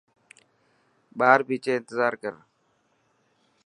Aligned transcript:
ٻار 1.17 1.39
ڀيچي 1.47 1.71
انتظار 1.79 2.13
ڪر. 2.21 2.33